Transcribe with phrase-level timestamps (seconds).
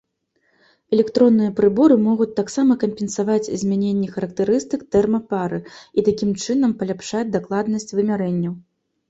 [0.95, 5.59] Электронныя прыборы могуць таксама кампенсаваць змяненні характарыстык тэрмапары,
[5.97, 8.53] і такім чынам паляпшаць дакладнасць вымярэнняў.